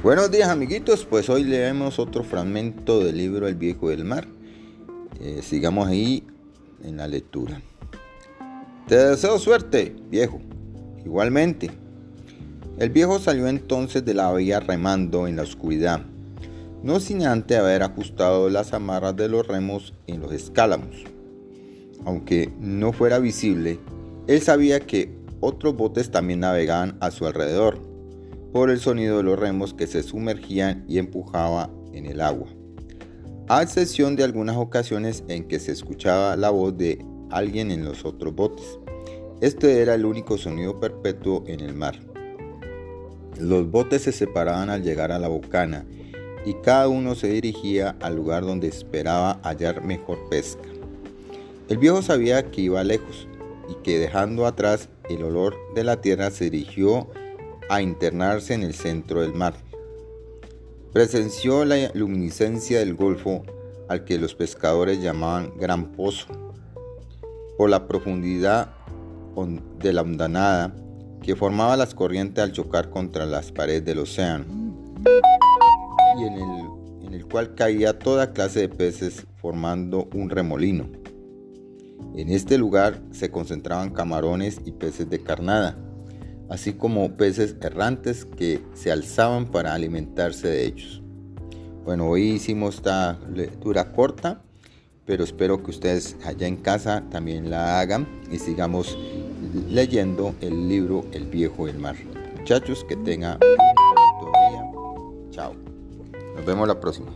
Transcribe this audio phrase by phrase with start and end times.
[0.00, 4.28] Buenos días amiguitos, pues hoy leemos otro fragmento del libro El viejo del mar.
[5.20, 6.24] Eh, sigamos ahí
[6.84, 7.60] en la lectura.
[8.86, 10.40] Te deseo suerte, viejo.
[11.04, 11.72] Igualmente.
[12.78, 16.02] El viejo salió entonces de la vía remando en la oscuridad,
[16.84, 20.94] no sin antes haber ajustado las amarras de los remos en los escálamos.
[22.04, 23.80] Aunque no fuera visible,
[24.28, 27.87] él sabía que otros botes también navegaban a su alrededor
[28.52, 32.48] por el sonido de los remos que se sumergían y empujaba en el agua,
[33.48, 38.04] a excepción de algunas ocasiones en que se escuchaba la voz de alguien en los
[38.04, 38.78] otros botes.
[39.40, 41.98] Este era el único sonido perpetuo en el mar.
[43.38, 45.86] Los botes se separaban al llegar a la bocana
[46.44, 50.68] y cada uno se dirigía al lugar donde esperaba hallar mejor pesca.
[51.68, 53.28] El viejo sabía que iba lejos
[53.68, 57.08] y que dejando atrás el olor de la tierra se dirigió
[57.68, 59.54] a internarse en el centro del mar.
[60.92, 63.44] Presenció la luminiscencia del golfo
[63.88, 66.26] al que los pescadores llamaban Gran Pozo,
[67.56, 68.74] por la profundidad
[69.80, 70.74] de la hondanada
[71.22, 74.44] que formaba las corrientes al chocar contra las paredes del océano,
[76.18, 80.88] y en el, en el cual caía toda clase de peces formando un remolino.
[82.16, 85.76] En este lugar se concentraban camarones y peces de carnada,
[86.48, 91.02] así como peces errantes que se alzaban para alimentarse de ellos.
[91.84, 94.42] Bueno, hoy hicimos esta lectura corta,
[95.06, 98.98] pero espero que ustedes allá en casa también la hagan y sigamos
[99.70, 101.96] leyendo el libro El viejo del mar.
[102.38, 103.56] Muchachos, que tengan un
[103.94, 105.30] bonito día.
[105.30, 105.54] Chao.
[106.36, 107.10] Nos vemos la próxima.